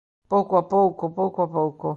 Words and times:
Pouco 0.27 0.57
a 0.57 0.63
pouco, 0.63 1.11
pouco 1.19 1.39
a 1.43 1.47
pouco. 1.57 1.87